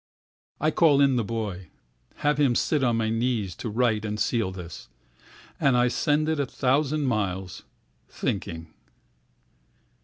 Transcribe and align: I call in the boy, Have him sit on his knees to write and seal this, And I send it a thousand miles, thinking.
I 0.59 0.71
call 0.71 0.99
in 0.99 1.15
the 1.15 1.23
boy, 1.23 1.67
Have 2.25 2.39
him 2.39 2.55
sit 2.55 2.83
on 2.83 2.97
his 2.99 3.11
knees 3.11 3.55
to 3.57 3.69
write 3.69 4.03
and 4.03 4.19
seal 4.19 4.51
this, 4.51 4.89
And 5.59 5.77
I 5.77 5.89
send 5.89 6.27
it 6.27 6.39
a 6.39 6.45
thousand 6.47 7.03
miles, 7.05 7.65
thinking. 8.09 8.73